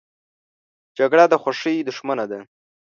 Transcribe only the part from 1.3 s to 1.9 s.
خوښۍ